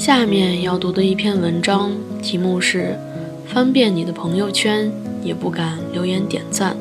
[0.00, 1.92] 下面要读的一篇文章，
[2.22, 2.98] 题目是
[3.46, 4.90] “翻遍你的朋友圈
[5.22, 6.74] 也不敢留言点赞”。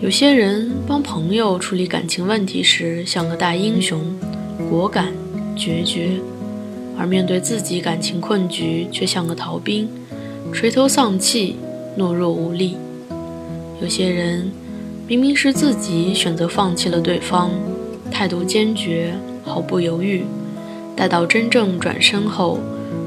[0.00, 4.00] 有些人帮朋友处理感情问题时像个大英雄，
[4.70, 5.12] 果敢
[5.56, 6.20] 决绝；
[6.96, 9.88] 而面对自己感情困局却像个逃兵，
[10.52, 11.56] 垂头丧气，
[11.98, 12.76] 懦弱无力。
[13.82, 14.48] 有些人
[15.08, 17.50] 明明是自己选择放弃了对方，
[18.08, 19.12] 态度坚决，
[19.42, 20.22] 毫不犹豫；
[20.98, 22.58] 待到真正转身后，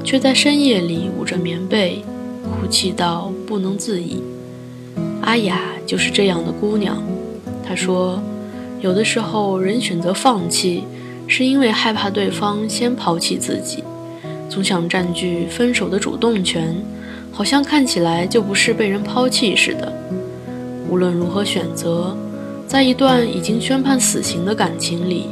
[0.01, 2.01] 却在深夜里捂着棉被，
[2.41, 4.23] 哭泣到不能自已。
[5.19, 7.03] 阿雅就是这样的姑娘，
[7.67, 8.23] 她说
[8.79, 10.85] ：“有的时候人选择放弃，
[11.27, 13.83] 是因为害怕对方先抛弃自己，
[14.47, 16.73] 总想占据分手的主动权，
[17.29, 19.91] 好像看起来就不是被人抛弃似的。
[20.89, 22.15] 无论如何选择，
[22.65, 25.25] 在一段已经宣判死刑的感情里，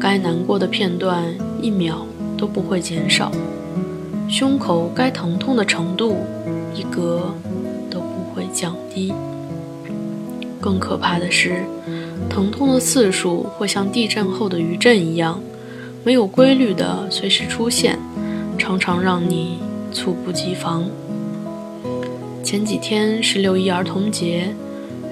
[0.00, 1.22] 该难过的片段
[1.64, 3.32] 一秒都不会减少，
[4.28, 6.18] 胸口该疼痛的程度
[6.74, 7.34] 一格
[7.90, 9.12] 都不。”会降低。
[10.60, 11.62] 更可怕的是，
[12.28, 15.40] 疼痛的次数会像地震后的余震一样，
[16.02, 17.96] 没有规律的随时出现，
[18.58, 19.60] 常常让你
[19.92, 20.84] 猝不及防。
[22.42, 24.52] 前几天是六一儿童节，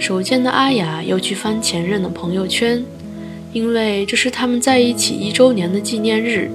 [0.00, 2.84] 手贱的阿雅又去翻前任的朋友圈，
[3.52, 6.50] 因为这是他们在一起一周年的纪念日。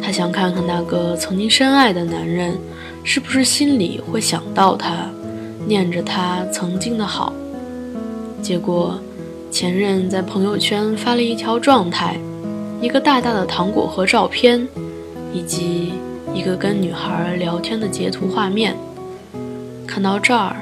[0.00, 2.58] 她想看看那个曾经深爱的男人，
[3.04, 5.10] 是不是心里会想到他。
[5.64, 7.32] 念着他曾经的好，
[8.42, 8.98] 结果
[9.48, 12.18] 前任在朋友圈发了一条状态，
[12.80, 14.66] 一个大大的糖果和照片，
[15.32, 15.92] 以及
[16.34, 18.76] 一个跟女孩聊天的截图画面。
[19.86, 20.56] 看到这儿，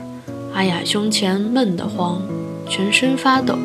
[0.52, 2.20] 阿雅胸前闷得慌，
[2.68, 3.56] 全身发抖。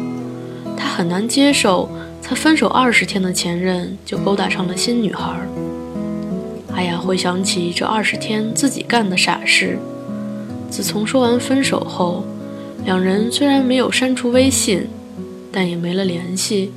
[0.77, 1.89] 他很难接受，
[2.21, 5.33] 才分手二十天的前任就勾搭上了新女孩。
[6.73, 9.79] 阿雅回想起这二十天自己干的傻事。
[10.69, 12.25] 自从说完分手后，
[12.83, 14.87] 两人虽然没有删除微信，
[15.51, 16.71] 但也没了联系。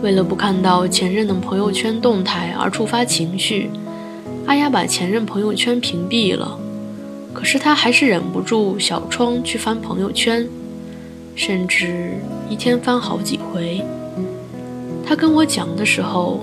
[0.00, 3.70] 为了不看到前任的朋友圈动态而触发情绪，
[4.46, 6.58] 阿雅把前任朋友圈屏蔽了。
[7.32, 10.46] 可是她还是忍不住小窗去翻朋友圈，
[11.34, 12.12] 甚至
[12.52, 13.82] 一天翻好几回。
[15.06, 16.40] 他跟我讲的时候，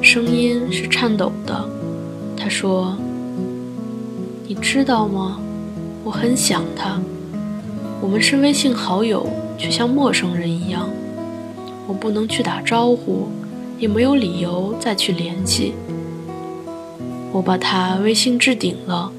[0.00, 1.64] 声音是颤抖的。
[2.36, 2.96] 他说
[4.48, 5.38] ：“你知道吗？”
[6.02, 7.00] 我很想他，
[8.00, 9.24] 我们是微信好友，
[9.56, 10.88] 却像陌生人一样。
[11.86, 13.28] 我不能去打招呼，
[13.78, 15.74] 也没有理由再去联系。
[17.30, 19.12] 我把他微信置顶了，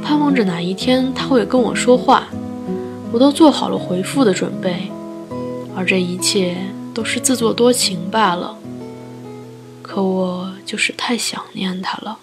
[0.00, 2.28] 盼望着哪一天他会跟我说话。
[3.12, 4.92] 我都做好了回复的准备，
[5.76, 6.56] 而这一切
[6.94, 8.56] 都是自作多情罢了。
[9.82, 12.18] 可我就是太想念他了。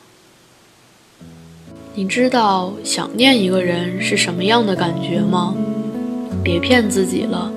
[1.96, 5.56] 你知道想念一个人是什么样的感觉吗？
[6.44, 7.52] 别骗自己了。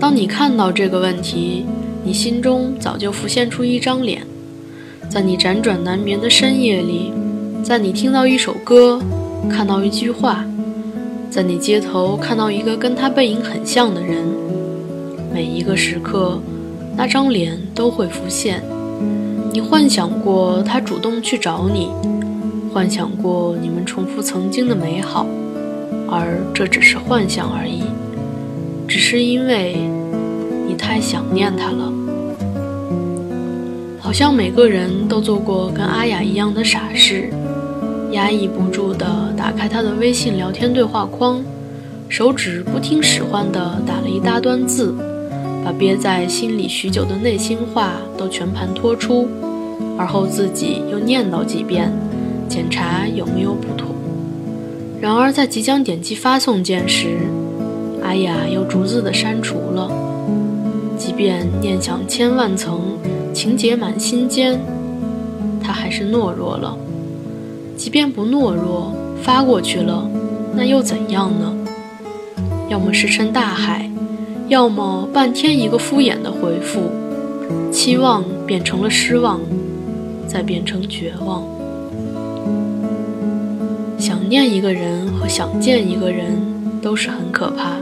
[0.00, 1.64] 当你看到这个问题，
[2.04, 4.26] 你心中早就浮现出一张脸。
[5.08, 7.12] 在你辗转难眠的深夜里，
[7.62, 9.00] 在你听到一首歌，
[9.48, 10.44] 看到一句话，
[11.30, 14.26] 在你街头看到一个跟他背影很像的人，
[15.32, 16.38] 每一个时刻，
[16.96, 18.62] 那张脸都会浮现。
[19.52, 21.90] 你幻想过他主动去找你。
[22.72, 25.26] 幻想过你们重复曾经的美好，
[26.08, 27.82] 而这只是幻想而已，
[28.88, 29.76] 只是因为
[30.66, 31.92] 你太想念他了。
[34.00, 37.28] 好像每个人都做过跟阿雅一样的傻事，
[38.12, 39.06] 压抑不住的
[39.36, 41.42] 打开他的微信聊天对话框，
[42.08, 44.94] 手指不听使唤的打了一大段字，
[45.64, 49.28] 把憋在心里许久的内心话都全盘托出，
[49.96, 51.92] 而后自己又念叨几遍。
[52.48, 53.88] 检查有没有不妥。
[55.00, 57.16] 然而，在即将点击发送键时，
[58.02, 59.90] 阿雅又逐字的删除了。
[60.98, 62.98] 即便念想千万层，
[63.32, 64.60] 情结满心间，
[65.62, 66.76] 他还是懦弱了。
[67.76, 68.92] 即便不懦弱，
[69.22, 70.06] 发过去了，
[70.54, 71.56] 那又怎样呢？
[72.68, 73.90] 要么石沉大海，
[74.48, 76.90] 要么半天一个敷衍的回复，
[77.70, 79.40] 期望变成了失望，
[80.26, 81.42] 再变成绝望。
[83.98, 86.36] 想念一个人和想见一个人
[86.82, 87.76] 都是很可怕，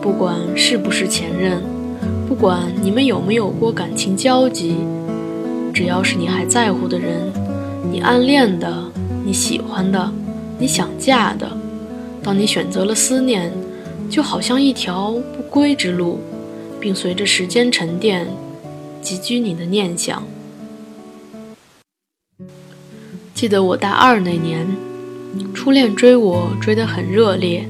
[0.00, 1.62] 不管是不是前任，
[2.26, 4.76] 不管你们有没有过感情交集，
[5.72, 7.20] 只要是你还在乎的人，
[7.92, 8.72] 你暗恋的，
[9.24, 10.10] 你喜欢的，
[10.58, 11.46] 你想嫁的，
[12.22, 13.52] 当你选择了思念，
[14.08, 16.20] 就好像一条不归之路，
[16.80, 18.26] 并随着时间沉淀，
[19.02, 20.22] 集聚你的念想。
[23.34, 24.66] 记得我大二那年，
[25.52, 27.68] 初恋追我追得很热烈，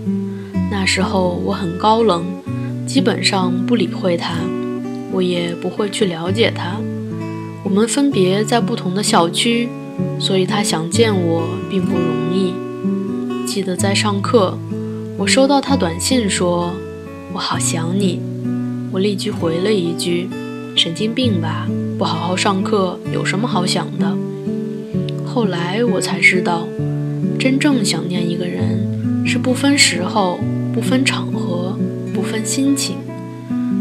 [0.70, 2.24] 那时候我很高冷，
[2.86, 4.34] 基本上不理会他，
[5.10, 6.76] 我也不会去了解他。
[7.62, 9.68] 我们分别在不同的校区，
[10.20, 12.52] 所以他想见我并不容易。
[13.46, 14.58] 记得在上课，
[15.16, 16.74] 我收到他短信说
[17.32, 18.20] ：“我好想你。”
[18.90, 20.28] 我立即回了一句
[20.74, 24.16] ：“神经病吧，不好好上课有什么好想的？”
[25.24, 26.66] 后来我才知道，
[27.38, 30.40] 真正想念一个人是不分时候、
[30.72, 31.78] 不分场合、
[32.12, 32.96] 不分心情，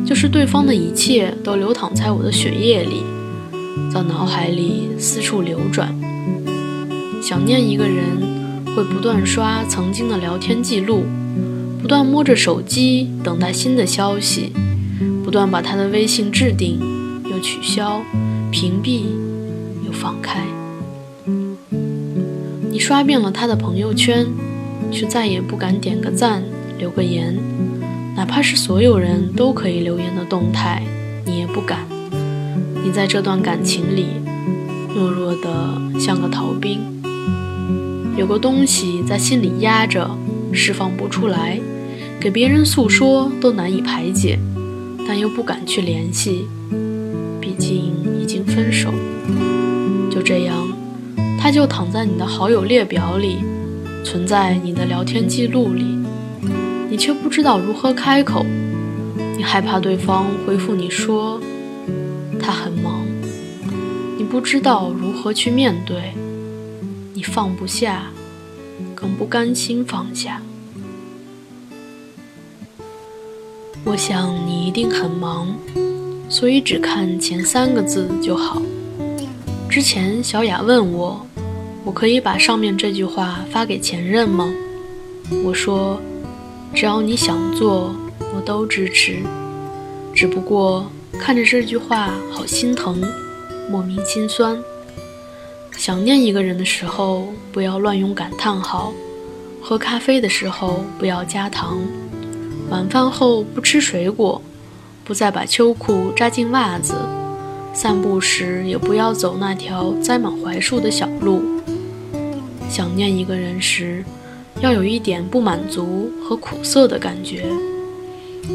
[0.06, 3.04] 就是对方的一切都流淌在我的血液里，
[3.92, 6.00] 在脑海里四处流转。
[7.24, 8.06] 想念一个人，
[8.76, 11.04] 会不断刷曾经的聊天记录，
[11.84, 14.54] 不断摸着手机等待新的消息。
[15.22, 16.80] 不断把他的微信置顶，
[17.30, 18.02] 又取消，
[18.50, 19.02] 屏蔽，
[19.86, 20.46] 又放开。
[22.72, 24.26] 你刷遍了他的朋友圈，
[24.92, 26.42] 却再也不敢点个赞，
[26.80, 27.38] 留个言，
[28.16, 30.82] 哪怕是所有人都可以留言的动态，
[31.26, 31.80] 你也不敢。
[32.82, 34.06] 你在这段感情里，
[34.96, 36.80] 懦弱的像个逃兵，
[38.16, 40.10] 有个东西在心里压着，
[40.54, 41.60] 释放不出来，
[42.24, 44.40] 给别人诉说都难以排解。
[45.06, 46.48] 但又不敢去联系，
[47.42, 48.94] 毕竟已经分手。
[50.10, 50.56] 就这样，
[51.38, 53.40] 他就躺在你的好友列表里，
[54.06, 55.84] 存在你的聊天记录里，
[56.90, 58.46] 你却不知道如何开口。
[59.36, 61.42] 你害怕对方回复你说
[62.40, 63.06] 他很忙，
[64.18, 66.14] 你不知道如何去面对，
[67.14, 68.04] 你放不下，
[68.96, 70.42] 更不甘心放下。
[73.86, 75.54] 我想你一定很忙，
[76.30, 78.62] 所以只看前三个字就好。
[79.70, 81.28] 之前小雅问我，
[81.84, 84.50] 我可以把上面这句话发给前任吗？
[85.44, 86.00] 我说，
[86.74, 87.94] 只要你想做，
[88.34, 89.18] 我都支持。
[90.16, 90.90] 只不过
[91.20, 93.04] 看着这句话好心疼，
[93.70, 94.58] 莫名心酸。
[95.76, 98.94] 想念一个人的时候，不要乱用感叹号；
[99.62, 101.80] 喝咖啡的时候，不要加糖。
[102.74, 104.42] 晚饭后不吃水果，
[105.04, 106.96] 不再把秋裤扎进袜子，
[107.72, 111.44] 散步时也不要走那条栽满槐树的小路。
[112.68, 114.04] 想念一个人时，
[114.60, 117.46] 要有一点不满足和苦涩的感觉。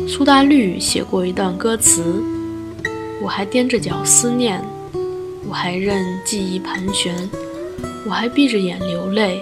[0.09, 2.21] 苏打绿写过一段歌词
[3.23, 4.61] ：“我还踮着脚思念，
[5.49, 7.15] 我还任记忆盘旋，
[8.05, 9.41] 我还闭着眼流泪，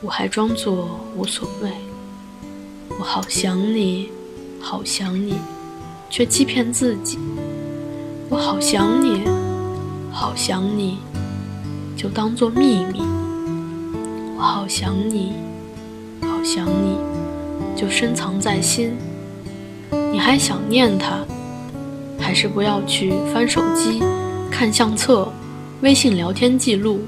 [0.00, 1.72] 我还装作无所谓。”
[3.00, 4.10] 我好想你，
[4.60, 5.32] 好想你，
[6.10, 7.18] 却欺骗自己。
[8.28, 9.22] 我好想你，
[10.12, 10.98] 好想你，
[11.96, 13.00] 就当做秘密。
[14.36, 15.32] 我好想你，
[16.20, 16.98] 好想你，
[17.74, 18.92] 就深藏在心。
[20.12, 21.24] 你还想念他，
[22.18, 24.02] 还是不要去翻手机、
[24.50, 25.26] 看相册、
[25.80, 27.00] 微信聊天记录？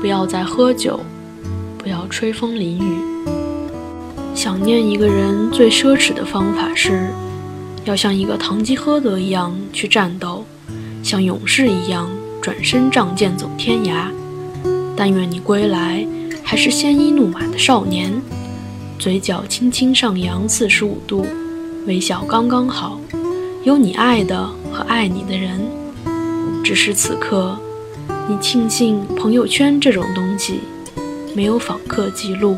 [0.00, 0.98] 不要再喝酒，
[1.78, 3.29] 不要吹风淋雨。
[4.42, 7.10] 想念一个人最奢侈的方法是，
[7.84, 10.46] 要像一个堂吉诃德一样去战斗，
[11.02, 12.08] 像勇士一样
[12.40, 14.06] 转身仗剑走天涯。
[14.96, 16.06] 但愿你归来
[16.42, 18.10] 还是鲜衣怒马的少年，
[18.98, 21.26] 嘴角轻轻上扬四十五度，
[21.86, 22.98] 微笑刚刚好，
[23.64, 25.60] 有你爱的和爱你的人。
[26.64, 27.58] 只是此刻，
[28.26, 30.60] 你庆幸朋友圈这种东西
[31.34, 32.56] 没有访客记录。